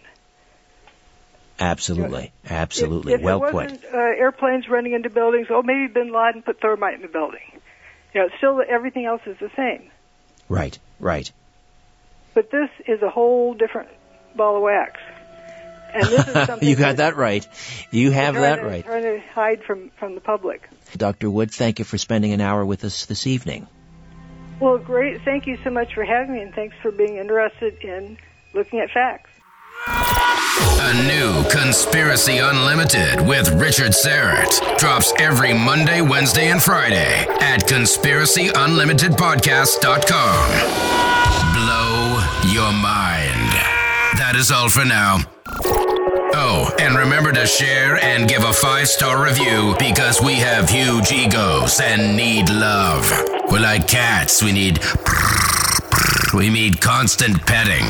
[1.59, 2.33] Absolutely.
[2.49, 3.13] Absolutely.
[3.13, 3.53] If, if well it put.
[3.53, 7.61] wasn't uh, airplanes running into buildings, oh, maybe Bin Laden put thermite in the building.
[8.13, 9.89] You know, still everything else is the same.
[10.49, 10.77] Right.
[10.99, 11.31] Right.
[12.33, 13.89] But this is a whole different
[14.35, 14.99] ball of wax.
[15.93, 17.47] And this is something you got that right.
[17.91, 18.85] You have that to, right.
[18.85, 20.67] Trying to hide from from the public.
[20.97, 21.29] Dr.
[21.29, 23.67] Wood, thank you for spending an hour with us this evening.
[24.59, 25.21] Well, great.
[25.23, 28.17] Thank you so much for having me, and thanks for being interested in
[28.53, 29.29] looking at facts.
[29.87, 40.49] A new Conspiracy Unlimited with Richard Syrett drops every Monday, Wednesday, and Friday at conspiracyunlimitedpodcast.com.
[41.53, 43.51] Blow your mind.
[44.17, 45.17] That is all for now.
[46.37, 51.11] Oh, and remember to share and give a five star review because we have huge
[51.11, 53.34] egos and need love.
[53.51, 54.79] We're like cats, we need.
[56.33, 57.85] We need constant petting.